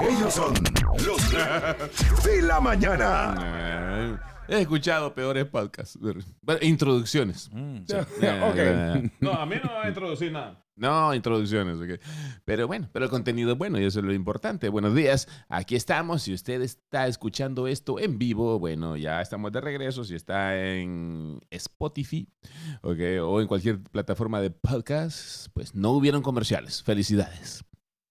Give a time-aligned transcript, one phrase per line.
[0.00, 0.54] Ellos son
[1.06, 1.32] los
[2.24, 4.20] de la mañana.
[4.48, 5.98] He escuchado peores podcasts.
[6.00, 7.50] Bueno, introducciones.
[7.52, 7.78] Mm.
[7.86, 7.96] Sí.
[9.20, 10.64] No, a mí no me va a introducir nada.
[10.76, 11.76] No, introducciones.
[11.78, 12.00] ok.
[12.44, 14.68] Pero bueno, pero el contenido es bueno y eso es lo importante.
[14.68, 16.22] Buenos días, aquí estamos.
[16.22, 20.04] Si usted está escuchando esto en vivo, bueno, ya estamos de regreso.
[20.04, 22.28] Si está en Spotify
[22.82, 26.82] ok, o en cualquier plataforma de podcast, pues no hubieron comerciales.
[26.82, 27.64] Felicidades.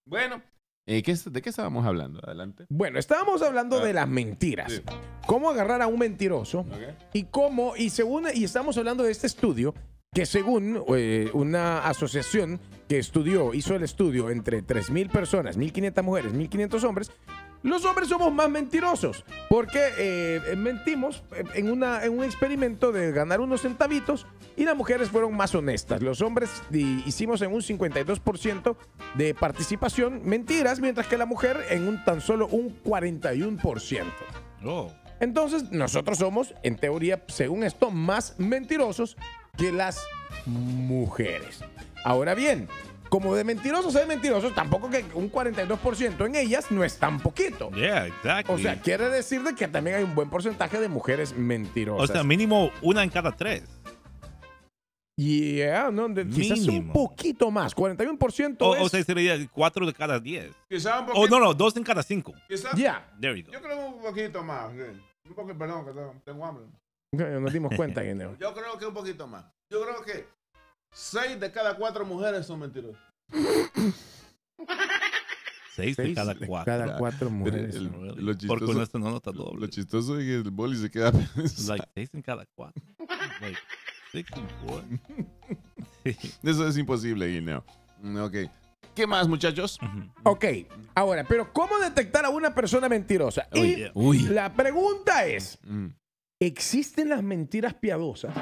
[0.04, 0.42] Bueno,
[0.88, 2.20] eh, ¿qué es- ¿de qué estábamos hablando?
[2.24, 2.64] Adelante.
[2.68, 3.84] Bueno, estábamos hablando Ah.
[3.84, 4.72] de las mentiras.
[4.72, 4.82] Sí.
[5.26, 6.64] Cómo agarrar a un mentiroso
[7.12, 9.74] y cómo, y según, y estamos hablando de este estudio
[10.14, 16.32] que según eh, una asociación que estudió, hizo el estudio entre 3.000 personas, 1.500 mujeres,
[16.32, 17.10] 1.500 hombres,
[17.62, 21.22] los hombres somos más mentirosos porque eh, mentimos
[21.54, 24.26] en, una, en un experimento de ganar unos centavitos
[24.56, 26.02] y las mujeres fueron más honestas.
[26.02, 28.76] Los hombres hicimos en un 52%
[29.14, 34.04] de participación mentiras, mientras que la mujer en un tan solo un 41%.
[34.64, 34.92] Oh.
[35.20, 39.16] Entonces, nosotros somos, en teoría, según esto, más mentirosos
[39.56, 40.00] que las
[40.46, 41.60] mujeres.
[42.04, 42.68] Ahora bien,
[43.08, 47.70] como de mentirosos hay mentirosos, tampoco que un 42% en ellas no es tan poquito.
[47.70, 48.54] Yeah, exactly.
[48.54, 52.10] O sea, quiere decir de que también hay un buen porcentaje de mujeres O mentirosas.
[52.10, 53.62] sea, mínimo una en cada tres.
[55.16, 57.74] yeah, no, de- quizás un poquito más.
[57.74, 58.82] 41% O, es...
[58.82, 60.52] o sea, sería cuatro de cada diez.
[60.68, 61.38] Quizá un O poquito.
[61.38, 62.32] no, no, dos en cada cinco.
[62.48, 63.52] quizá- Ya, There you go.
[63.52, 64.72] Yo creo un poquito más.
[64.72, 64.78] sí.
[65.28, 66.64] Un poco, perdón, que tengo, tengo hambre.
[67.40, 68.36] nos dimos cuenta, Guineo.
[68.38, 69.44] Yo creo que un poquito más.
[69.70, 70.26] Yo creo que
[70.92, 73.00] seis de cada cuatro mujeres son mentirosas.
[75.74, 76.72] Seis de cada de cuatro.
[76.76, 77.76] Cada cuatro mujeres.
[77.76, 78.20] el- Really?
[78.20, 79.68] lo Porque con chistoso- esto no nota Lo doble.
[79.70, 81.12] chistoso es que el boli se queda
[81.68, 82.82] Like, seis en cada cuatro.
[83.40, 83.58] Like,
[84.10, 84.82] six and four.
[86.42, 87.64] Eso es imposible, Guineo.
[88.02, 88.34] Mm, Ok.
[88.94, 89.78] ¿Qué más, muchachos?
[90.24, 90.44] Ok,
[90.96, 93.46] ahora, pero ¿cómo detectar a una persona mentirosa?
[93.52, 93.90] Oh, y yeah.
[93.94, 94.18] Uy.
[94.22, 95.90] la pregunta es, Mm.
[96.40, 98.34] ¿existen las mentiras piadosas?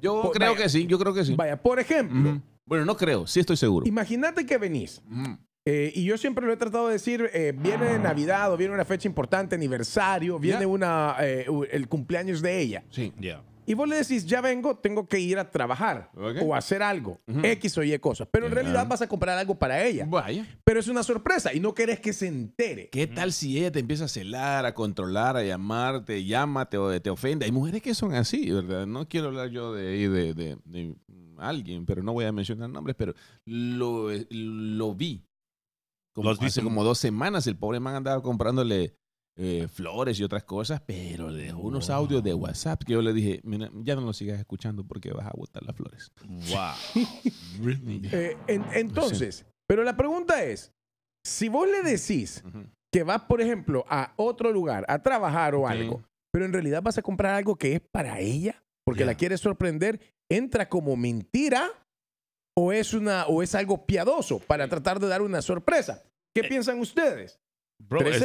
[0.00, 0.62] Yo creo vaya.
[0.64, 1.34] que sí, yo creo que sí.
[1.34, 2.40] Vaya, por ejemplo.
[2.64, 3.86] Bueno, no creo, sí estoy seguro.
[3.86, 5.00] imagínate que venís,
[5.64, 8.84] eh, y yo siempre lo he tratado de decir, eh, viene Navidad o viene una
[8.84, 10.66] fecha importante, aniversario, viene Ya.
[10.68, 12.84] una, eh, el cumpleaños de ella.
[12.90, 13.12] Sí.
[13.20, 13.42] Yeah.
[13.68, 16.36] Y vos le decís, ya vengo, tengo que ir a trabajar Ok.
[16.42, 17.40] o a hacer algo, Ujú.
[17.44, 18.26] X o Y cosas.
[18.32, 18.54] Pero en Ya.
[18.62, 20.06] realidad vas a comprar algo para ella.
[20.08, 20.46] Vaya.
[20.64, 22.88] Pero es una sorpresa y no querés que se entere.
[22.88, 26.78] ¿Qué tal si ella te empieza a celar, a controlar, a llamar, te llama, te,
[27.00, 27.44] te ofende?
[27.44, 28.86] Hay mujeres que son así, ¿verdad?
[28.86, 30.96] No quiero hablar yo de, de, de- de
[31.36, 33.12] alguien, pero no voy a mencionar nombres, pero
[33.44, 35.24] lo, lo vi.
[36.14, 38.96] Como ¿Lo has hace como dos semanas el pobre man andaba comprándole
[39.40, 43.12] eh, flores y otras cosas, pero le dejó unos audios de WhatsApp que yo le
[43.12, 46.10] dije, mira, ya no lo sigas escuchando porque vas a botar las flores.
[46.26, 46.74] Wow.
[47.62, 48.02] really?
[48.12, 50.72] Eh, en- entonces, pero la pregunta es,
[51.24, 52.42] si vos le decís
[52.92, 56.98] que vas, por ejemplo, a otro lugar a trabajar o algo, pero en realidad vas
[56.98, 60.00] a comprar algo que es para ella, porque la quieres sorprender,
[60.30, 61.68] ¿entra como mentira
[62.56, 66.02] o es, una, o es algo piadoso para tratar de dar una sorpresa?
[66.34, 67.38] ¿Qué Eh, piensan ustedes?
[67.78, 68.20] Bro, es-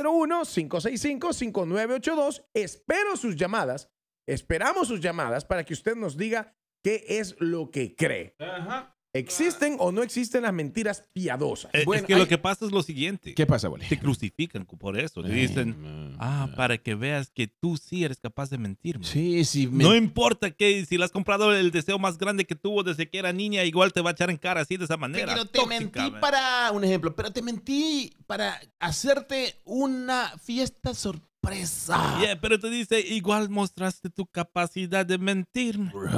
[1.22, 2.46] 301-565-5982.
[2.54, 3.90] Espero sus llamadas.
[4.28, 8.36] Esperamos sus llamadas para que usted nos diga qué es lo que cree.
[8.40, 8.98] Ajá.
[9.14, 11.70] ¿Existen o no existen las mentiras piadosas?
[11.74, 13.36] es- es bueno, que hay- lo que pasa es lo siguiente.
[13.36, 13.86] ¿Qué pasa, Boli?
[13.88, 15.22] Te crucifican por eso.
[15.22, 19.06] Te dicen, ah, para que veas que tú sí eres capaz de mentirme.
[19.06, 19.68] Sí, sí.
[19.68, 23.08] me- No importa que si le has comprado el deseo más grande que tuvo desde
[23.10, 25.34] que era niña, igual te va a echar en cara así de esa manera.
[25.34, 26.20] Pero te tóxica, mentí man.
[26.20, 32.18] para, un ejemplo, pero te mentí para hacerte una fiesta sorpresa.
[32.20, 35.92] Yeah, pero te dice, igual mostraste tu capacidad de mentirme.
[35.92, 36.10] Bro.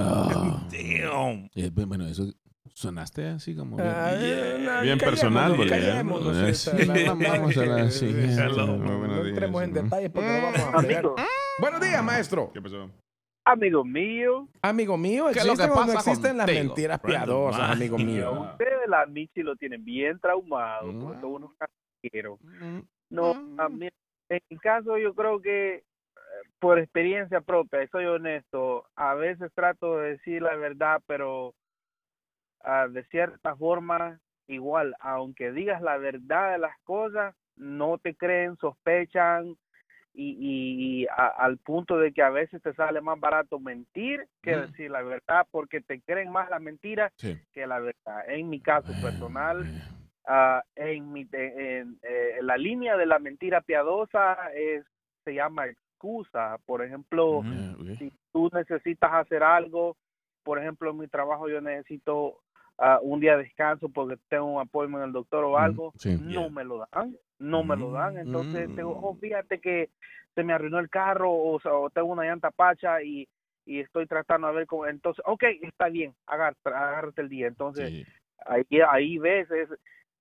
[0.71, 1.49] Damn.
[1.55, 2.31] Eh, bu- bueno, eso
[2.73, 5.75] sonaste así como bien, Ah, no, bien callémonos, personal, Boli, ¿eh?
[5.77, 8.41] Eh, esta, sí, la verdad vamos a la eh, siguiente.
[8.43, 8.67] hello.
[8.67, 9.27] Muy No buenos días.
[9.29, 10.97] entremos en detalles porque no vamos a pegar.
[11.05, 11.15] Amigo,
[11.59, 12.51] Buenos días, maestro.
[12.53, 12.89] ¿Qué pasó?
[13.47, 16.99] amigo mío, Amigo mío, ¿Qué es lo que ¿existen o no pasa existen las mentiras
[16.99, 17.71] piadosas, man.
[17.73, 18.41] amigo mío?
[18.51, 21.03] ustedes la Michi lo tienen bien traumado, Mm.
[21.03, 22.39] porque son unos casqueros.
[22.41, 22.79] Mm,
[23.11, 23.59] No, mm.
[23.59, 23.87] a mí,
[24.29, 25.83] en mi caso yo creo que eh,
[26.59, 31.53] por experiencia propia, soy honesto, a veces trato de decir la verdad, pero
[32.65, 38.57] ah, de cierta forma, igual, aunque digas la verdad de las cosas, no te creen,
[38.57, 39.55] sospechan,
[40.13, 44.25] y, y, y a- al punto de que a veces te sale más barato mentir
[44.41, 44.61] que Mm.
[44.61, 47.37] decir la verdad, porque te creen más la mentira Sí.
[47.53, 48.29] que la verdad.
[48.29, 49.81] En mi caso Eh, personal, eh,
[50.27, 54.85] ah, en, mi, de- en, eh, la línea de la mentira piadosa es
[55.25, 56.57] se llama excusa.
[56.65, 59.97] Por ejemplo, eh, si tú necesitas hacer algo,
[60.43, 62.39] por ejemplo, en mi trabajo yo necesito
[62.77, 66.17] ah, un día de descanso porque tengo un apoyo en el doctor o algo, sí.
[66.19, 66.49] no Yeah.
[66.49, 68.17] me lo dan, no me lo dan.
[68.17, 68.75] Entonces, mm.
[68.75, 69.89] tengo, oh, fíjate que
[70.33, 73.27] se me arruinó el carro o, o tengo una llanta pacha y,
[73.65, 74.85] y estoy tratando a ver cómo.
[74.87, 77.47] Entonces, ok, está bien, agar- agárrate el día.
[77.47, 78.05] Entonces, Sí.
[78.45, 79.69] ahí, ahí ves, es,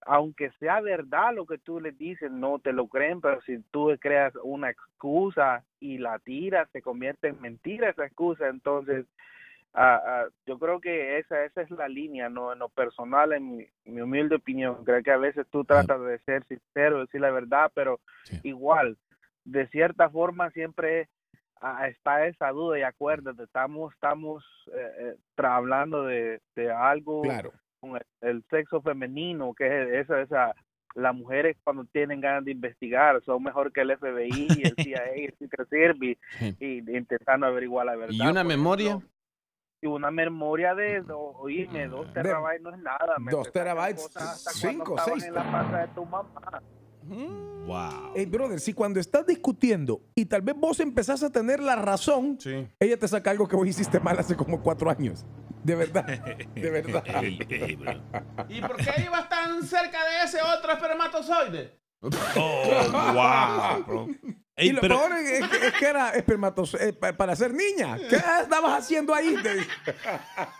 [0.07, 3.97] aunque sea verdad lo que tú les dices, no te lo creen, pero si tú
[4.01, 8.49] creas una excusa y la tiras, se convierte en mentira esa excusa.
[8.49, 9.07] Entonces,
[9.75, 13.57] ah, ah, yo creo que esa esa es la línea, no en lo personal, en
[13.57, 14.85] mi, mi humilde opinión.
[14.85, 18.39] Creo que a veces tú tratas de ser sincero, decir la verdad, pero Sí.
[18.45, 18.97] igual,
[19.45, 21.09] de cierta forma siempre
[21.61, 24.45] ah, está esa duda y acuérdate, estamos estamos
[24.75, 27.53] eh, eh, hablando de, de algo Claro.
[27.81, 30.55] con el, el sexo femenino, que es esa, esa,
[30.95, 35.35] las mujeres cuando tienen ganas de investigar son mejor que el FBI, el CIA, el
[35.39, 36.57] Secret Service, Sí.
[36.61, 38.15] y intentando averiguar la verdad.
[38.15, 38.99] ¿Y una memoria?
[39.85, 43.17] Y una memoria de, do- oíme, dos terabytes no es nada.
[43.19, 44.09] me dos terabytes,
[44.55, 45.25] cinco, seis.
[45.25, 46.63] en la panza de tu mamá.
[47.67, 48.13] Wow.
[48.15, 52.39] Hey, brother, si cuando estás discutiendo y tal vez vos empezás a tener la razón,
[52.41, 52.67] Sí.
[52.81, 55.27] ella te saca algo que vos hiciste mal hace como cuatro años.
[55.63, 56.07] De verdad.
[56.55, 57.05] De verdad.
[58.49, 61.79] ¿Y por qué ibas tan cerca de ese otro espermatozoide?
[62.01, 62.63] Oh,
[63.13, 64.09] wow, bro.
[64.57, 67.97] Ey, y lo pero, peor es que, es que era espermatozoide para ser niña.
[67.97, 69.35] ¿Qué estabas haciendo ahí?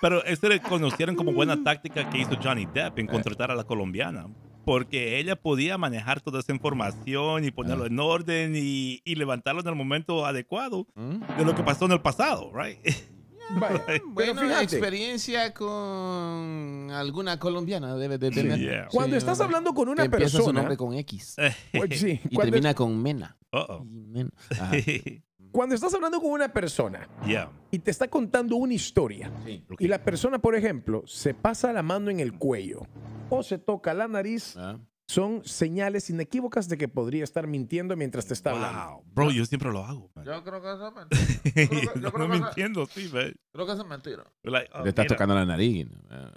[0.01, 4.27] Pero este reconocieron como buena táctica que hizo Johnny Depp en contratar a la colombiana.
[4.65, 9.69] Porque ella podía manejar toda esa información y ponerlo en orden y, y levantarlo en
[9.69, 11.37] el momento adecuado ¿Mm?
[11.37, 12.79] de lo que pasó en el pasado, right?
[13.51, 18.59] Vaya, pero Bueno, fíjate, experiencia con alguna colombiana debe de tener.
[18.59, 18.89] Yeah.
[18.91, 19.57] cuando Sí, estás hombre.
[19.57, 21.37] hablando con Que una empieza su persona, nombre con X
[21.93, 23.37] sí, y termina con Mena.
[23.53, 23.85] Uh-oh.
[23.85, 24.31] Y Mena.
[24.51, 24.73] Ajá.
[25.53, 27.49] cuando estás hablando con una persona yeah.
[27.71, 29.65] y te está contando una historia Sí.
[29.79, 32.87] y la persona, por ejemplo, se pasa la mano en el cuello
[33.31, 34.79] o se toca la nariz, Ah.
[35.07, 38.93] Son señales inequívocas de que podría estar mintiendo mientras te está hablando.
[38.97, 39.05] Wow.
[39.15, 40.11] Bro, yo siempre lo hago.
[40.15, 40.25] man.
[40.25, 41.41] Yo creo que eso es mentira.
[41.55, 43.35] creo que- yo no creo que- mintiendo, sí, man.
[43.53, 44.25] Creo que eso es mentira.
[44.43, 45.15] Like, oh, Le estás mira.
[45.17, 45.87] tocando la nariz.
[46.11, 46.31] Eh,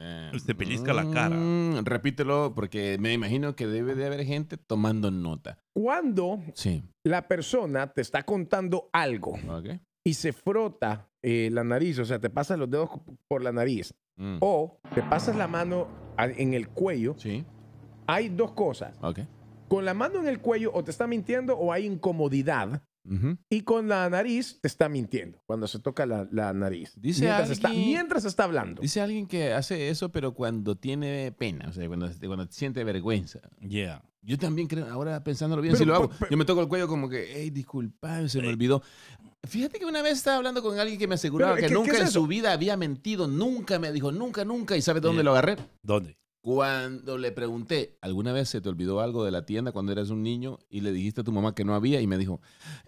[0.00, 1.34] eh, Se pellizca la cara.
[1.36, 5.58] mm, Repítelo porque me imagino que debe de haber gente tomando nota.
[5.74, 6.84] Cuando Sí.
[7.04, 9.70] la persona te está contando algo Ok.
[10.04, 12.90] y se frota eh, la nariz, o sea, te pasas los dedos
[13.26, 14.36] por la nariz Mm.
[14.40, 17.44] o te pasas la mano en el cuello, Sí.
[18.08, 18.96] Hay dos cosas.
[19.02, 19.20] Ok.
[19.68, 22.82] Con la mano en el cuello o te está mintiendo o hay incomodidad.
[23.10, 23.38] Ujú.
[23.48, 26.92] Y con la nariz te está mintiendo cuando se toca la, la nariz.
[27.00, 28.82] Dice mientras, está, alguien- mientras está hablando.
[28.82, 33.40] Dice alguien que hace eso, pero cuando tiene pena, o sea, cuando, cuando siente vergüenza.
[33.60, 34.02] Yeah.
[34.20, 36.60] Yo también creo, ahora pensándolo bien, Pero, si lo hago, pero- pero- yo me toco
[36.60, 38.82] el cuello como que, hey, disculpa, se me olvidó.
[39.46, 41.86] Fíjate que una vez estaba hablando con alguien que me aseguraba Pero, que ¿qué- qué
[41.88, 45.18] nunca es en su vida había mentido, nunca me dijo, nunca, nunca, y ¿sabe dónde
[45.22, 45.24] Yeah.
[45.24, 45.56] lo agarré?
[45.82, 46.18] ¿Dónde?
[46.40, 50.22] Cuando le pregunté, ¿alguna vez se te olvidó algo de la tienda cuando eras un
[50.22, 52.00] niño y le dijiste a tu mamá que no había?
[52.00, 52.40] Y me dijo,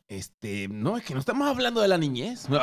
[0.08, 2.46] este, no, es que no estamos hablando de la niñez.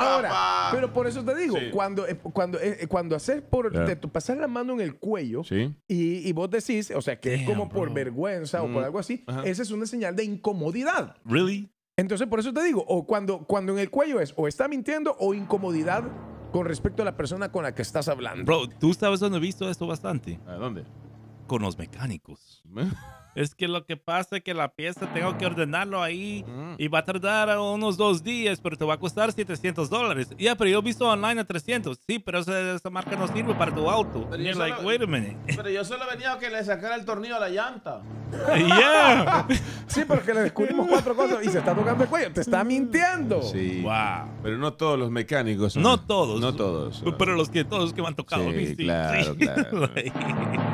[0.00, 1.70] Ahora, pero por eso te digo, Sí.
[1.72, 3.86] cuando, eh, cuando, eh, cuando haces por Claro.
[3.86, 5.74] te, pasas la mano en el cuello Sí.
[5.88, 7.94] y, y vos decís, o sea, que es Damn, como por bro.
[7.94, 8.84] vergüenza o por Mm.
[8.84, 9.42] algo así, Ajá.
[9.44, 11.16] esa es una señal de incomodidad.
[11.24, 11.68] ¿Really?
[11.96, 15.16] Entonces, por eso te digo, o cuando, cuando en el cuello es o está mintiendo
[15.18, 16.04] o incomodidad
[16.52, 18.44] con respecto a la persona con la que estás hablando.
[18.44, 20.40] Bro, ¿tú sabes dónde he visto esto bastante?
[20.46, 20.84] ¿A dónde?
[21.46, 22.62] Con los mecánicos.
[23.34, 26.74] Es que lo que pasa es que la pieza tengo que ordenarlo ahí Mm.
[26.78, 30.30] y va a tardar unos dos días, pero te va a costar 700 dólares.
[30.38, 31.98] Ya, pero yo he visto online a 300.
[32.06, 34.26] Sí, pero esa, esa marca no sirve para tu auto.
[34.30, 35.36] Pero yo you're like, solo- wait a minute.
[35.54, 38.00] Pero yo solo venía a que le sacara el tornillo a la llanta.
[38.56, 39.46] yeah.
[39.88, 42.30] Sí, porque le descubrimos cuatro cosas y se está tocando el cuello.
[42.32, 43.40] Te está mintiendo.
[43.42, 43.80] Sí.
[43.82, 44.28] Wow.
[44.42, 46.40] Pero no todos los mecánicos son- No todos.
[46.40, 47.02] No todos.
[47.18, 48.50] Pero los que todos los que me han tocado.
[48.50, 49.38] Sí, sí, claro, sí.
[49.38, 49.90] claro.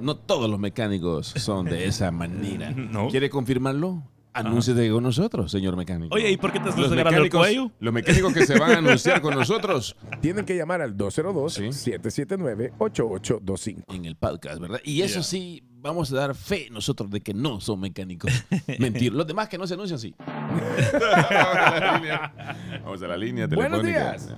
[0.00, 2.70] No todos los mecánicos son de esa manera.
[2.70, 3.08] No.
[3.08, 4.02] ¿Quiere confirmarlo?
[4.34, 6.14] Anúnciate con nosotros, señor mecánico.
[6.14, 7.72] Oye, ¿y por qué te estás los agarrando el mecánicos, cuello?
[7.80, 10.96] los mecánicos que se van a anunciar con nosotros Tienen que llamar al Sí.
[10.96, 13.82] 202-779-8825.
[13.88, 14.78] en el podcast, ¿verdad?
[14.84, 15.22] Y eso Yeah.
[15.24, 18.30] sí, vamos a dar fe nosotros de que no son mecánicos.
[18.78, 19.12] Mentir.
[19.12, 20.14] Los demás que no se anuncian, sí.
[20.18, 20.62] vamos
[20.92, 22.32] a la línea,
[22.84, 24.10] vamos a la línea Buenos telefónica.
[24.12, 24.36] días.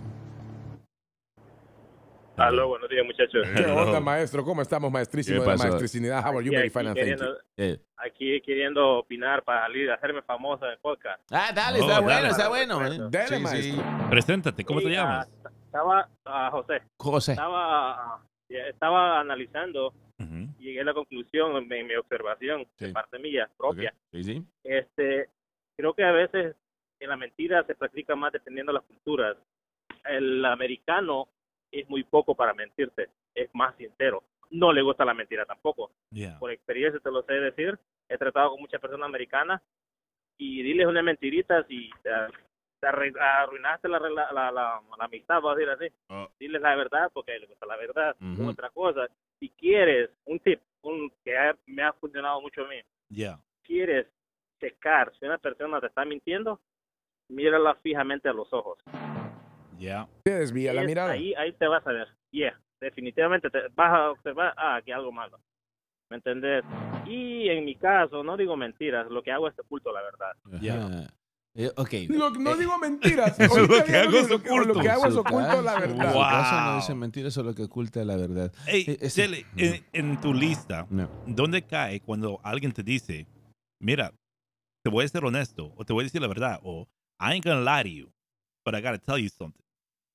[2.37, 3.47] Aló, buenos días, muchachos.
[3.55, 3.83] ¿Qué Hello.
[3.83, 4.43] onda, maestro?
[4.45, 6.25] ¿Cómo estamos, maestrísimo ¿Qué de la maestricidad?
[6.27, 7.79] How are you, Aquí, queriendo, Eh.
[7.97, 11.21] aquí queriendo opinar para salir, hacerme famoso en el podcast.
[11.31, 12.05] Ah, dale, Oh, está dale.
[12.07, 12.87] bueno, está bueno.
[12.87, 12.99] eh.
[13.11, 13.43] Dale, Sí, sí.
[13.77, 14.09] maestro.
[14.11, 15.29] Preséntate, ¿cómo te Y, llamas?
[15.45, 17.33] ah, estaba, ah, José, José.
[17.33, 20.49] estaba, ya estaba analizando Ujú.
[20.59, 22.87] y llegué a la conclusión en, mi- en mi observación Sí.
[22.87, 23.91] de parte mía propia.
[23.91, 23.97] Ok.
[24.13, 24.45] Sí, sí.
[24.65, 25.29] Este,
[25.77, 26.57] creo que a veces
[27.01, 29.37] en la mentira se practica más dependiendo de las culturas.
[30.05, 31.29] el americano
[31.73, 34.23] es muy poco para mentirte, es más sincero.
[34.51, 35.93] No le gusta la mentira tampoco.
[36.11, 36.39] Yeah.
[36.39, 37.79] Por experiencia te lo sé decir.
[38.09, 39.63] He tratado con muchas personas americanas
[40.37, 42.11] y diles una mentirita si te,
[42.81, 45.95] te arrui- arruinaste la, la, la, la amistad, vamos a decir así.
[46.09, 46.29] Oh.
[46.41, 48.17] Diles la verdad porque le gusta la verdad.
[48.45, 49.07] Otra cosa,
[49.39, 53.39] si quieres, un tip un, que ha- me ha funcionado mucho a mí, Yeah.
[53.63, 54.07] quieres
[54.61, 56.59] checar si una persona te está mintiendo,
[57.29, 58.79] mírala fijamente a los ojos.
[59.81, 60.09] Yeah.
[60.25, 61.13] Te desvía la Es- mirada.
[61.13, 62.07] Ahí, ahí te vas a ver.
[62.33, 65.41] Yeah, definitivamente te vas a observar, ah, aquí algo malo.
[66.11, 66.65] ¿Me entendés?
[67.07, 70.33] Y en mi caso, no digo mentiras, lo que hago es oculto la verdad.
[70.61, 70.85] Ya.
[70.87, 71.15] Ajá.
[71.57, 71.93] Eh, ok.
[72.11, 73.41] Lo- no Eh, digo mentiras.
[73.41, 74.75] Eso es lo que hago es oculto.
[74.75, 76.13] Lo que hago es oculto la En verdad.
[76.13, 76.77] su caso no Wow.
[76.77, 78.53] dice mentiras, solo que oculta la verdad.
[78.67, 81.09] Hey, Eh, Chele, en, en tu lista, No.
[81.27, 83.27] ¿dónde cae cuando alguien te dice,
[83.81, 84.13] mira,
[84.85, 86.87] te voy a ser honesto, o te voy a decir la verdad, o
[87.21, 88.13] I ain't gonna lie to you,
[88.65, 89.61] but I gotta tell you something?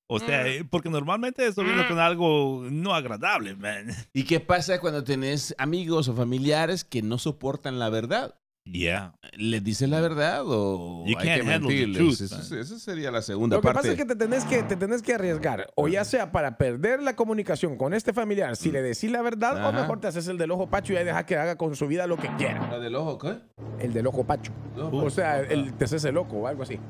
[0.08, 3.86] O sea, eh, porque normalmente eso viene con algo no agradable, man.
[4.12, 8.36] ¿Y qué pasa cuando tenés amigos o familiares que no soportan la verdad?
[8.66, 9.14] Yeah.
[9.36, 12.20] ¿Les dices la verdad o You hay que mentirles?
[12.20, 13.78] Esa sería la segunda Lo que parte.
[13.78, 17.00] pasa es que te tenés que, te tenés que arriesgar, o ya sea para perder
[17.00, 19.80] la comunicación con este familiar, si le decís la verdad, o Ajá.
[19.80, 22.08] mejor te haces el del ojo pacho y ahí dejas que haga con su vida
[22.08, 22.68] lo que quiera.
[22.68, 23.36] ¿La del ojo qué?
[23.78, 24.50] El del ojo pacho.
[24.76, 24.96] Ojo.
[24.96, 26.80] O sea, el, te haces el loco o algo así.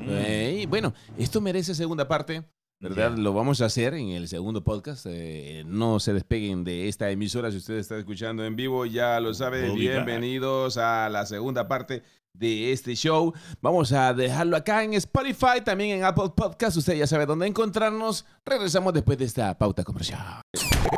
[0.00, 0.10] Mm.
[0.10, 2.44] Ey, bueno, esto merece segunda parte.
[2.80, 3.14] ¿Verdad?
[3.14, 3.22] Ya.
[3.22, 5.04] Lo vamos a hacer en el segundo podcast.
[5.08, 8.86] Eh, no se despeguen de esta emisora si usted está escuchando en vivo.
[8.86, 9.64] Ya lo sabe.
[9.64, 9.78] We'll.
[9.78, 12.02] Bienvenidos a la segunda parte
[12.32, 13.34] de este show.
[13.60, 16.76] Vamos a dejarlo acá en Spotify, también en Apple Podcast.
[16.78, 18.24] Usted ya sabe dónde encontrarnos.
[18.46, 20.40] Regresamos después de esta pauta comercial.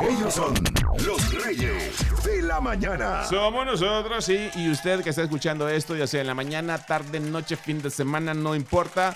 [0.01, 0.53] Ellos son
[1.05, 3.23] los reyes de la mañana.
[3.25, 4.49] Somos nosotros, sí.
[4.55, 7.89] Y usted que está escuchando esto, ya sea en la mañana, tarde, noche, fin de
[7.89, 9.13] semana, no importa.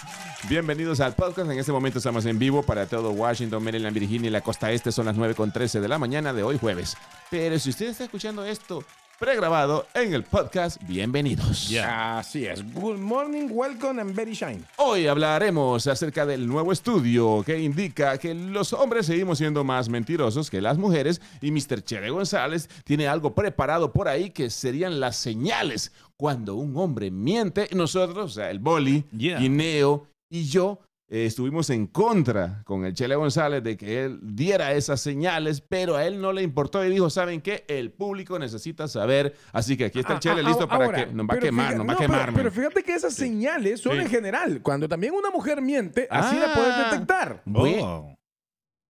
[0.50, 1.50] Bienvenidos al podcast.
[1.50, 4.92] En este momento estamos en vivo para todo Washington, Maryland, Virginia y la costa este.
[4.92, 6.98] Son las 9.13 de la mañana de hoy jueves.
[7.30, 8.84] Pero si usted está escuchando esto
[9.20, 11.70] pregrabado en el podcast, bienvenidos.
[11.70, 12.20] Ya.
[12.20, 12.62] Así es.
[12.74, 14.64] Good morning, welcome and very shine.
[14.78, 20.50] Hoy hablaremos acerca del nuevo estudio que indica que los hombres seguimos siendo más mentirosos
[20.52, 21.82] que las mujeres y Mr.
[21.84, 27.70] Chere González tiene algo preparado por ahí que serían las señales cuando un hombre miente.
[27.74, 29.40] Nosotros, o sea, el Boli, Yeah.
[29.40, 34.74] Guineo y yo eh, estuvimos en contra con el Chele González de que él diera
[34.74, 37.64] esas señales, pero a él no le importó y dijo, ¿saben qué?
[37.70, 41.06] El público necesita saber, así que aquí está el Chele Ah, listo ah, para ahora,
[41.08, 42.34] que nos va a quemar, fíjate- nos va a no, quemar.
[42.34, 44.00] Pero, fíjate que esas señales son Sí.
[44.00, 44.62] en general.
[44.62, 46.54] Cuando también una mujer miente, así la Ah.
[46.56, 47.42] puedes detectar.
[47.46, 47.86] Bueno.
[47.86, 48.16] Oh.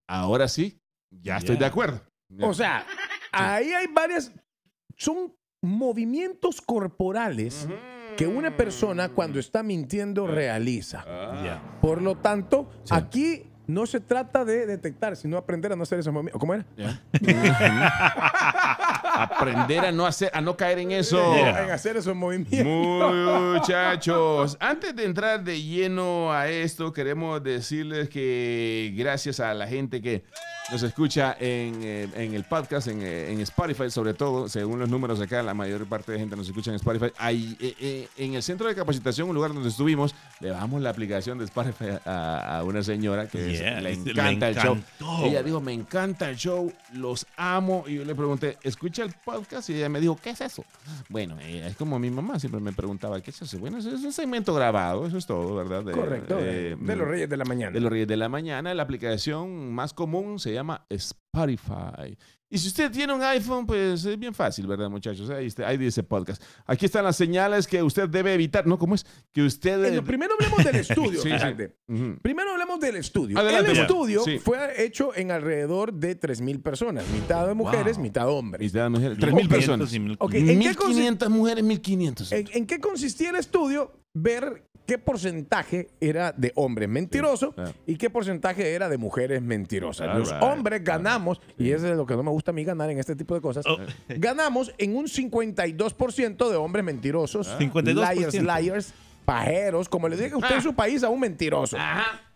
[0.10, 0.80] Ahora sí,
[1.12, 2.02] ya estoy de acuerdo.
[2.42, 2.86] O sea,
[3.32, 4.32] ahí hay varias.
[4.96, 7.68] Son movimientos corporales
[8.18, 11.06] que una persona cuando está mintiendo realiza.
[11.08, 11.40] Ah.
[11.42, 11.62] Yeah.
[11.82, 12.94] Por lo tanto, Sí.
[12.96, 16.40] aquí no se trata de detectar, sino aprender a no hacer esos movimientos.
[16.40, 16.66] ¿Cómo era?
[19.20, 21.18] Aprender a no hacer, a no caer en eso.
[21.38, 21.66] Yeah.
[21.66, 23.54] En hacer esos movimientos.
[23.56, 30.02] Muchachos, antes de entrar de lleno a esto, queremos decirles que gracias a la gente
[30.02, 30.24] que
[30.70, 34.90] nos escucha en, eh, en el podcast, en, eh, en Spotify, sobre todo, según los
[34.90, 37.12] números acá, la mayor parte de gente nos escucha en Spotify.
[37.18, 40.90] Ahí, eh, eh, en el centro de capacitación, un lugar donde estuvimos, le bajamos la
[40.90, 44.74] aplicación de Spotify a, a una señora que es- le encanta "Me el show.
[44.76, 45.26] encantó".
[45.26, 47.86] Ella dijo, me encanta el show, los amo.
[47.88, 49.70] Y yo le pregunté, ¿escucha el podcast?
[49.70, 50.66] Y ella me dijo, ¿qué es eso?
[51.08, 53.58] Bueno, es como mi mamá, siempre me preguntaba, ¿qué es eso?
[53.58, 55.84] Bueno, eso es un segmento grabado, eso es todo, ¿verdad?
[55.86, 56.36] De- Correcto.
[56.36, 57.72] de- eh, de los Reyes de la Mañana.
[57.72, 58.74] de los Reyes de la Mañana.
[58.74, 60.57] La aplicación más común se llama
[60.90, 62.18] Spotify.
[62.50, 65.30] Y si usted tiene un iPhone, pues es bien fácil, ¿verdad, muchachos?
[65.30, 66.42] Ahí, está, ahí dice podcast.
[66.66, 68.66] Aquí están las señales que usted debe evitar.
[68.66, 68.78] ¿No?
[68.80, 69.06] ¿Cómo es?
[69.34, 69.84] Que usted...
[69.84, 71.22] Eh, debe- no, primero hablemos del estudio.
[71.22, 72.14] Sí, sí.
[72.22, 73.38] Primero hablemos del estudio.
[73.38, 74.40] Adelante, el estudio Sí.
[74.40, 78.04] fue hecho en alrededor de 3.000 personas, mitad de mujeres, Wow.
[78.04, 78.72] mitad hombres.
[78.72, 79.94] Damas y mujeres, 3.000 personas.
[79.94, 80.18] y 1500.
[80.26, 82.32] Ok, ¿en qué 1.500 mujeres, 1.500.
[82.32, 83.92] ¿En, en qué consistía el estudio?
[84.14, 87.54] Ver qué porcentaje era de hombres mentirosos
[87.86, 90.08] y qué porcentaje era de mujeres mentirosas.
[90.08, 90.42] All Los right.
[90.44, 93.16] hombres ganamos, y eso es lo que no me gusta a mí ganar en este
[93.16, 93.78] tipo de cosas, Oh.
[94.08, 97.94] ganamos en un 52% de hombres mentirosos, 52%.
[98.16, 98.94] liars, liars,
[99.26, 101.78] pajeros, como le diga usted en su país a un mentiroso.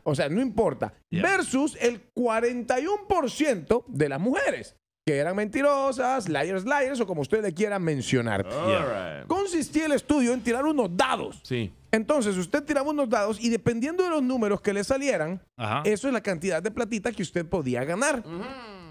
[0.04, 0.94] O sea, no importa.
[1.10, 1.22] Yeah.
[1.22, 4.76] Versus el 41% de las mujeres,
[5.06, 8.46] que eran mentirosas, liars, liars, o como usted le quiera mencionar.
[8.46, 9.28] Right.
[9.28, 11.42] Consistía el estudio en tirar unos dados.
[11.44, 11.74] Sí.
[11.92, 15.82] Entonces, usted tiraba unos dados y dependiendo de los números que le salieran, Ajá.
[15.86, 18.24] eso es la cantidad de platita que usted podía ganar.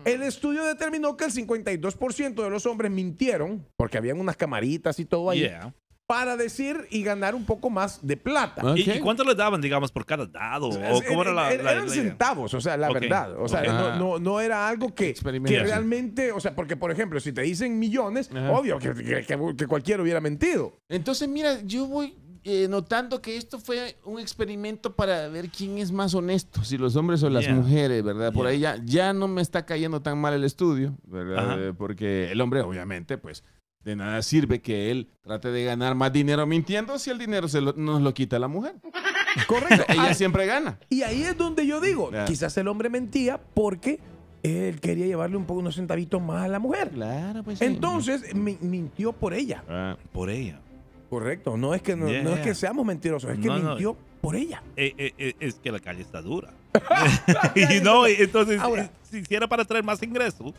[0.04, 5.04] El estudio determinó que el 52% de los hombres mintieron, porque habían unas camaritas y
[5.04, 5.40] todo ahí.
[5.40, 5.74] Yeah.
[6.10, 8.72] Para decir y ganar un poco más de plata.
[8.72, 8.78] Ok.
[8.78, 10.66] ¿Y, cuánto le daban, digamos, por cada dado?
[10.68, 13.40] ¿O cómo era la, Er- la- eran la- centavos, o sea, la verdad.
[13.40, 13.96] O sea, no, Ah.
[13.96, 17.78] no, no era algo que, que realmente, o sea, porque por ejemplo, si te dicen
[17.78, 18.50] millones, Ajá.
[18.50, 20.72] obvio que, que- que- que cualquiera hubiera mentido.
[20.88, 25.92] Entonces, mira, yo voy eh, notando que esto fue un experimento para ver quién es
[25.92, 27.54] más honesto, si los hombres o las Yeah.
[27.54, 28.32] mujeres, ¿verdad?
[28.32, 28.70] Por Yeah.
[28.72, 31.38] ahí ya, ya no me está cayendo tan mal el estudio, ¿verdad?
[31.68, 31.74] Ajá.
[31.78, 33.44] Porque el hombre, obviamente, pues,
[33.84, 37.60] de nada sirve que él trate de ganar más dinero mintiendo si el dinero se
[37.60, 38.74] lo- nos lo quita la mujer.
[39.46, 39.84] Correcto.
[39.88, 40.78] Ella Ah, siempre gana.
[40.90, 43.98] y ahí es donde yo digo, quizás el hombre mentía porque
[44.42, 46.90] él quería llevarle un poco unos centavitos más a la mujer.
[46.90, 47.60] Claro, pues.
[47.62, 49.62] Entonces, mi- mintió por ella.
[49.68, 50.60] Ah, Por ella.
[51.08, 51.56] Correcto.
[51.56, 53.68] No es que, no, no es que seamos mentirosos, es que No, no.
[53.70, 54.62] mintió por ella.
[54.76, 56.50] Eh, eh, eh, es que la calle está dura.
[57.56, 58.90] y no, entonces, Ahora.
[59.10, 60.52] si hiciera para traer más ingresos,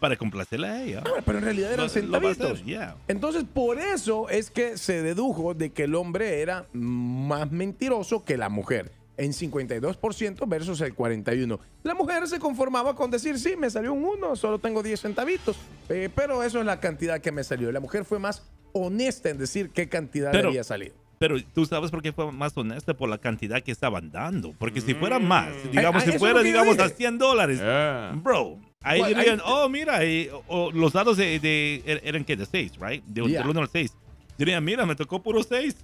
[0.00, 1.02] para complacerle a ella.
[1.06, 2.64] Ahora, pero en realidad eran lo- hacer, centavitos.
[2.64, 2.96] yeah.
[3.08, 8.36] Entonces, por eso es que se dedujo de que el hombre era más mentiroso que
[8.36, 8.92] la mujer.
[9.16, 11.58] En 52% versus el 41%.
[11.84, 15.56] La mujer se conformaba con decir, sí, me salió un 1, solo tengo 10 centavitos.
[15.88, 17.70] Eh, pero eso es la cantidad que me salió.
[17.70, 20.94] La mujer fue más honesta en decir qué cantidad Pero- había salido.
[21.16, 24.52] Pero tú sabes por qué fue más honesta por la cantidad que estaban dando.
[24.58, 26.96] Porque si fuera más, digamos, Ah, si fuera, digamos, a dije.
[26.96, 28.12] 100 dólares, ah.
[28.20, 32.24] bro, ahí Well, dirían, ahí- oh, mira, eh, o- los dados de, de- er- eran
[32.24, 33.02] que de 6, right?
[33.04, 33.40] De, Yeah.
[33.40, 33.92] Del 1 al 6.
[34.38, 35.76] Dirían, mira, me tocó puro 6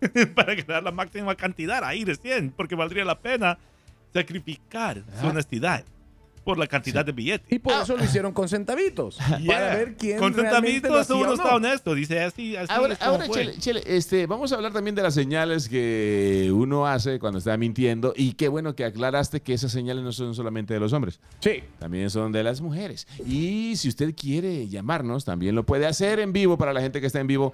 [0.34, 3.58] para ganar la máxima cantidad ahí de 100, porque valdría la pena
[4.12, 5.30] sacrificar su Ah.
[5.30, 5.84] honestidad
[6.44, 7.50] por la cantidad de billetes.
[7.50, 9.18] Y por eso lo hicieron con centavitos.
[9.46, 11.56] Para ver quién Con hacía uno o está no.
[11.56, 13.36] honesto, dice así, así Ahora, es como ahora fue.
[13.42, 17.56] Chele, Chele, este, vamos a hablar también de las señales que uno hace cuando está
[17.56, 18.12] mintiendo.
[18.16, 21.62] Y qué bueno que aclaraste que esas señales no son solamente de los hombres, Sí.
[21.78, 23.06] también son de las mujeres.
[23.26, 27.06] Y si usted quiere llamarnos, también lo puede hacer en vivo para la gente que
[27.06, 27.52] está en vivo.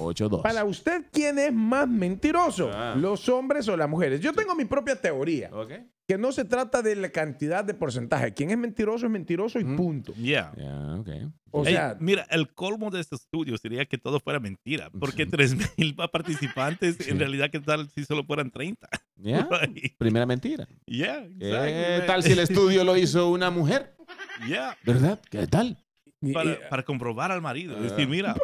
[0.00, 0.42] 301-565-5982.
[0.42, 2.70] Para usted, ¿quién es más mentiroso?
[2.72, 2.94] Ah.
[2.96, 4.20] ¿Los hombres o las mujeres?
[4.20, 5.50] Yo tengo mi propia teoría.
[5.52, 5.72] ¿Ok?
[6.08, 8.34] que no se trata de la cantidad de porcentaje.
[8.34, 9.76] Quien es mentiroso es mentiroso y Mm.
[9.76, 10.12] punto.
[10.14, 10.52] Yeah.
[10.56, 11.08] Ya, ok.
[11.52, 15.24] O Ey, sea, mira, el colmo de este estudio sería que todo fuera mentira, porque
[15.24, 17.10] 3.000 participantes, Sí.
[17.12, 18.88] en realidad, ¿qué tal si solo fueran 30?
[19.18, 19.46] ¿Ya?
[19.72, 19.96] Right.
[19.98, 20.66] Primera mentira.
[20.84, 22.22] Yeah, ¿Qué exactly, tal man.
[22.24, 23.94] si el estudio lo hizo una mujer?
[24.48, 25.20] Yeah, ¿Verdad?
[25.30, 25.78] ¿Qué tal?
[26.34, 27.76] para, para comprobar al marido.
[27.78, 27.82] Ah.
[27.82, 28.34] Decir, mira,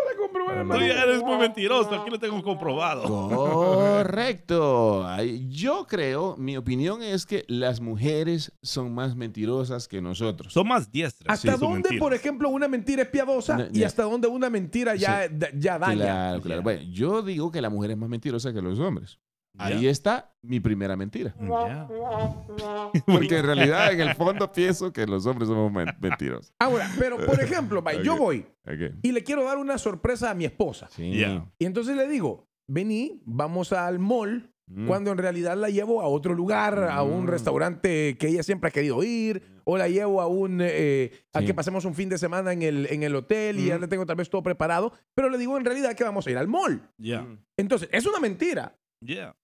[0.47, 3.03] tú ya eres muy mentiroso, aquí lo tengo comprobado.
[3.29, 5.07] Correcto.
[5.49, 10.53] Yo creo, mi opinión es que las mujeres son más mentirosas que nosotros.
[10.53, 11.35] Son más diestras.
[11.39, 14.95] ¿Hasta sí, dónde, por ejemplo, una mentira es piadosa No, y hasta dónde una mentira
[14.95, 15.97] ya, da- ya daña?
[15.97, 16.63] Claro, claro.
[16.63, 19.19] Bueno, yo digo que la mujer es más mentirosa que los hombres.
[19.59, 19.91] Ahí Ya.
[19.91, 21.35] está mi primera mentira.
[21.41, 21.89] Ya.
[23.07, 26.53] Porque en realidad, en el fondo, pienso que los hombres somos men- mentirosos.
[26.59, 28.95] Ahora, pero por ejemplo, va, yo voy Ok.
[29.03, 30.89] y le quiero dar una sorpresa a mi esposa.
[30.91, 31.19] Sí.
[31.19, 31.47] Ya.
[31.59, 34.89] Y entonces le digo, vení, vamos al mall, Mm.
[34.89, 37.29] cuando en realidad la llevo a otro lugar, a un Mm.
[37.29, 41.47] restaurante que ella siempre ha querido ir, o la llevo a un eh, a Sí.
[41.47, 43.83] que pasemos un fin de semana en el, en el hotel y ya Mm.
[43.83, 46.37] le tengo tal vez todo preparado, pero le digo en realidad que vamos a ir
[46.39, 46.83] al mall.
[46.99, 47.23] Ya.
[47.23, 47.39] Mm.
[47.57, 49.37] Entonces, es una mentira, Ya.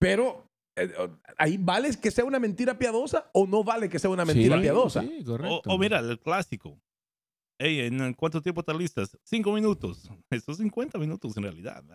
[0.00, 0.90] Pero eh,
[1.36, 4.62] ahí vale que sea una mentira piadosa o no vale que sea una mentira Sí,
[4.62, 5.02] piadosa.
[5.02, 5.70] Sí, O, correcto.
[5.70, 6.78] o mira, el clásico.
[7.62, 9.18] Ey, ¿en cuánto tiempo estás listas?
[9.22, 10.10] Cinco minutos.
[10.30, 11.82] Esos 50 minutos en realidad.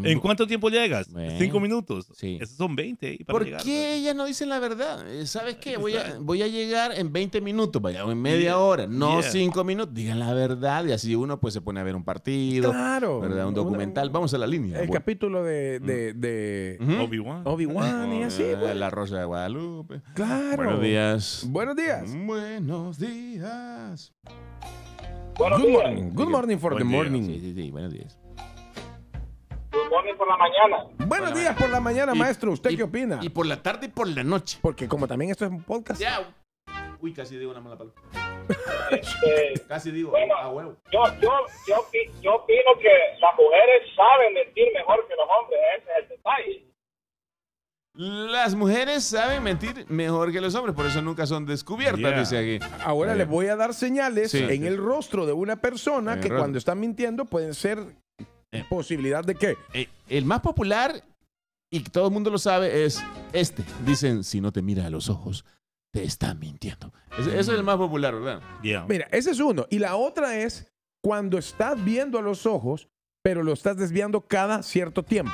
[0.00, 0.06] Mm.
[0.06, 1.10] ¿En cuánto tiempo llegas?
[1.12, 2.06] Bueno, Cinco minutos.
[2.14, 2.38] sí.
[2.40, 3.12] Esos son 20.
[3.20, 5.06] y para ¿Por llegar, qué ellas no dicen la verdad?
[5.10, 5.76] Eh, ¿Sabes qué?
[5.76, 6.24] Voy a, Exacto.
[6.24, 9.30] voy a llegar en 20 minutos, vaya, o en media Yeah, hora, no yeah.
[9.30, 9.94] 5 minutos.
[9.94, 13.20] Digan la verdad y así uno pues se pone a ver un partido, Claro.
[13.20, 13.46] ¿verdad?
[13.48, 14.08] Un Una- documental.
[14.08, 14.80] Vamos a la línea.
[14.80, 14.92] El Bueno.
[14.94, 17.02] capítulo de, de, de Ujú.
[17.02, 17.42] Obi-Wan.
[17.44, 18.74] Obi-Wan y así, Eh, pues.
[18.76, 20.00] La Rosa de Guadalupe.
[20.14, 20.56] Claro.
[20.64, 21.44] Buenos días.
[21.46, 22.10] Buenos días.
[22.24, 23.29] Buenos días.
[23.38, 24.10] Good
[25.70, 26.10] morning.
[26.14, 26.96] Good morning for the Buen día.
[26.96, 27.22] morning.
[27.26, 28.18] Sí, sí, sí, buenos días.
[29.72, 30.84] Supone por la mañana.
[31.06, 32.50] Buenos días por la mañana, Y- maestro.
[32.52, 33.20] ¿Usted y- qué opina?
[33.22, 34.58] Y por la tarde y por la noche.
[34.60, 36.00] Porque como también esto es un podcast.
[36.00, 36.28] Ya.
[37.00, 37.94] Uy, casi digo una mala palabra.
[38.90, 40.34] Este, Casi digo, Bueno.
[40.36, 40.76] a huevo.
[40.90, 41.30] yo, yo,
[41.68, 41.86] yo,
[42.20, 42.90] yo opino que
[43.20, 45.60] las mujeres saben mentir mejor que los hombres.
[45.78, 46.69] Ese es el detalle.
[47.94, 52.20] Las mujeres saben mentir mejor que los hombres, por eso nunca son descubiertas, Yeah.
[52.20, 52.74] dice aquí.
[52.84, 54.38] Ahora les voy a dar señales Sí.
[54.38, 57.84] en el rostro de una persona En que cuando están mintiendo pueden ser
[58.52, 58.64] Eh.
[58.68, 59.56] posibilidad de qué.
[59.74, 61.02] Eh, el más popular,
[61.68, 63.64] y todo el mundo lo sabe, es este.
[63.84, 65.44] Dicen, si no te mira a los ojos,
[65.92, 66.92] te está mintiendo.
[67.18, 68.40] Ese, ese es el más popular, ¿verdad?
[68.62, 68.86] Yeah.
[68.88, 69.66] Mira, ese es uno.
[69.68, 70.72] Y la otra es
[71.02, 72.88] cuando estás viendo a los ojos,
[73.22, 75.32] pero lo estás desviando cada cierto tiempo.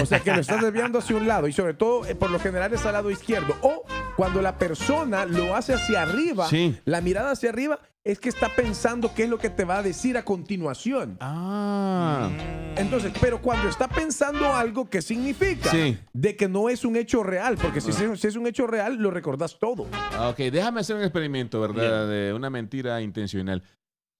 [0.00, 2.40] O sea, que lo estás desviando hacia un lado y sobre todo, eh, por lo
[2.40, 3.54] general, es al lado izquierdo.
[3.62, 3.84] O
[4.16, 6.76] cuando la persona lo hace hacia arriba, Sí.
[6.84, 9.82] la mirada hacia arriba, es que está pensando qué es lo que te va a
[9.84, 11.16] decir a continuación.
[11.20, 12.28] Ah.
[12.76, 15.70] Entonces, pero cuando está pensando algo, ¿qué significa?
[15.70, 15.96] Sí.
[16.12, 18.96] De que no es un hecho real, porque si, es- si es un hecho real,
[18.96, 19.86] lo recordás todo.
[19.92, 22.08] Ah, Ok, déjame hacer un experimento, ¿verdad?
[22.08, 23.62] De una mentira intencional.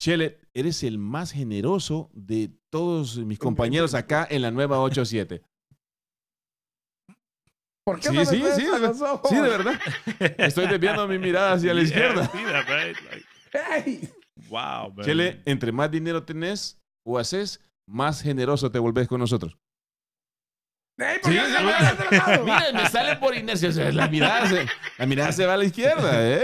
[0.02, 5.44] Chele, eres el más generoso de todos mis compañeros acá en la nueva 87.
[7.86, 9.30] ¿Por qué Sí, no sí, ves sí, de, los ojos?
[9.30, 9.80] sí, de verdad.
[10.38, 12.28] Estoy desviando mi mirada hacia la izquierda.
[14.48, 15.04] Wow, man.
[15.06, 19.56] Chele, entre más dinero tenés o haces, más generoso te volvés con nosotros.
[20.98, 23.68] ¡Ey, por Sí, qué sí, se me sale por inercia.
[23.70, 24.66] o sea, la, mirada se,
[24.98, 26.10] la mirada se va a la izquierda.
[26.36, 26.42] ¿eh?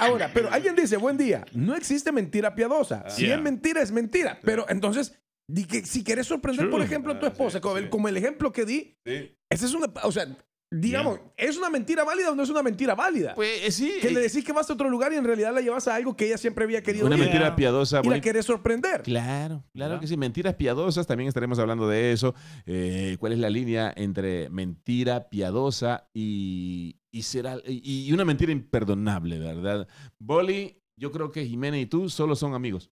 [0.00, 3.08] Ahora, pero alguien dice, buen día, no existe mentira piadosa.
[3.08, 3.36] Si Yeah.
[3.36, 4.38] es mentira, es mentira.
[4.44, 7.78] Pero entonces, di que si quieres sorprender, por ejemplo, a tu Ah, esposa, sí, como,
[7.78, 7.90] el, sí.
[7.90, 9.34] como el ejemplo que di, Sí.
[9.50, 10.26] esa es una, o sea,
[10.70, 13.34] digamos, ¿es una mentira válida o no es una mentira válida?
[13.34, 13.94] Pues eh, sí.
[14.02, 15.94] que le eh, decís que vas a otro lugar y en realidad la llevas a
[15.94, 18.00] algo que ella siempre había querido una ir mentira piadosa.
[18.02, 19.02] y la querés sorprender.
[19.02, 20.16] Claro, claro que sí.
[20.16, 22.34] Mentiras piadosas, también estaremos hablando de eso.
[22.66, 28.24] Eh, ¿Cuál es la línea entre mentira piadosa y, y, ser al- y y una
[28.24, 29.86] mentira imperdonable, verdad?
[30.18, 32.90] Boli, yo creo que Jimena y tú solo son amigos.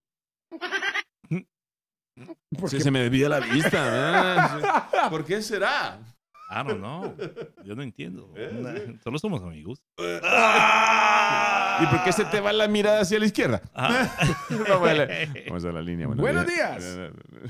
[2.57, 4.91] Porque- Sí, se me desvía la vista.
[5.11, 5.99] ¿Por qué será?
[6.51, 7.15] I don't know.
[7.65, 8.33] Yo no entiendo.
[8.37, 9.83] Eh, Solo somos amigos.
[9.99, 13.61] ¿Y por qué se te va la mirada hacia la izquierda?
[13.75, 14.09] Ah.
[14.69, 15.09] Vamos a la,
[15.49, 16.07] vamos a la línea.
[16.07, 16.99] Buenos días.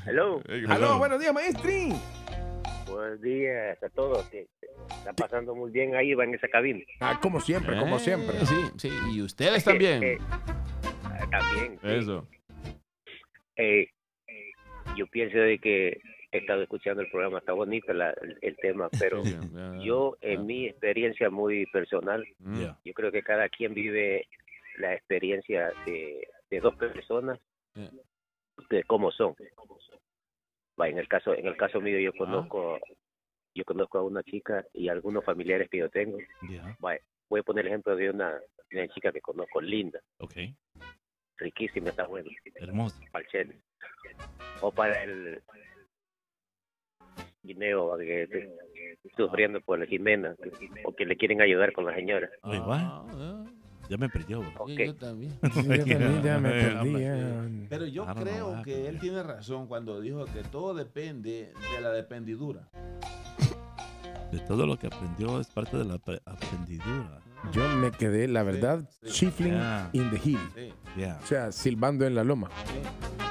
[0.07, 0.41] Hello.
[0.69, 1.93] Aló, buenos días, maestri.
[2.89, 4.27] Buenos días a todos.
[4.33, 6.81] Está pasando muy bien ahí, va en esa cabina.
[7.01, 8.47] Ah, como siempre, como Eh, siempre.
[8.47, 8.91] Sí, sí.
[9.13, 10.03] Y ustedes también.
[10.03, 10.19] Eh,
[11.05, 11.79] ah, también.
[11.83, 11.89] sí.
[11.89, 12.27] Eso.
[13.57, 13.89] Eh,
[14.97, 16.01] yo pienso de que
[16.35, 19.23] he estado escuchando el programa, está bonito la- el, tema, pero
[19.83, 20.29] yo, ya.
[20.29, 22.65] en mi experiencia muy personal, Mm.
[22.85, 24.27] Yo creo que cada quien vive
[24.79, 27.39] la experiencia de, de dos personas
[28.71, 29.35] de cómo son.
[30.81, 32.19] Va, en el caso en el caso mío yo Ah.
[32.19, 32.79] conozco
[33.57, 36.19] yo conozco a una chica y algunos familiares que yo tengo.
[36.85, 36.97] Va,
[37.29, 38.31] voy a poner el ejemplo de una,
[38.71, 40.57] de una chica que conozco, linda, Okay.
[41.39, 43.01] riquísima, está buena, Hermoso.
[43.13, 43.63] para el.
[44.61, 45.41] O para el
[47.45, 48.51] guineo que esté
[49.17, 50.35] sufriendo por la Jimena
[50.85, 52.29] o que le quieren ayudar con la señora.
[52.43, 52.63] What?
[52.81, 53.45] Ah, ah.
[53.91, 54.51] Ya me perdió, bro.
[54.61, 54.71] Ok.
[54.71, 55.33] Sí, yo también.
[55.53, 57.67] Sí, yo también ya me perdí.
[57.69, 61.53] Pero yo I don't know creo que él tiene razón cuando dijo que todo depende
[61.75, 62.69] de la dependidura.
[64.33, 67.21] De todo lo que aprendió es parte de la apre- aprendidura.
[67.53, 69.27] Yo me quedé, la verdad, sí.
[69.27, 69.91] chifling Yeah.
[69.93, 70.39] in the hill.
[70.55, 71.21] Sí, Yeah.
[71.23, 72.49] O sea, silbando en la loma.
[72.65, 72.81] sí.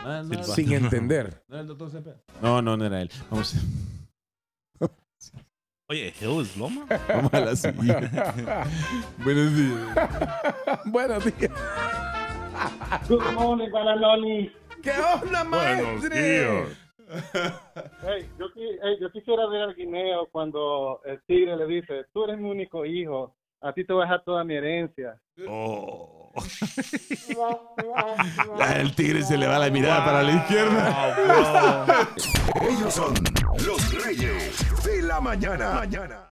[0.06, 0.23] Ah.
[0.43, 1.41] Sin entender.
[1.47, 2.17] ¿No era el doctor Cepeda?
[2.43, 3.10] No, no, no era él.
[3.32, 3.56] Vamos,
[5.89, 6.86] Oye, Hill es Loma.
[7.07, 8.09] vamos a la siguiente.
[9.23, 9.97] Buenos días.
[10.86, 11.51] Buenos días.
[13.07, 14.51] Good morning, Bananoni.
[14.81, 16.65] ¿Qué onda, maestre?
[18.01, 22.39] Hey, yo, hey, yo quisiera ver al guineo cuando el tigre le dice, tú eres
[22.39, 25.17] mi único hijo, a ti te voy a dejar toda mi herencia.
[25.47, 26.34] Oh.
[28.76, 32.08] El tigre se le va la mirada para la izquierda.
[32.62, 33.13] Ellos son
[33.65, 35.76] los reyes de la mañana.
[35.76, 36.33] mañana.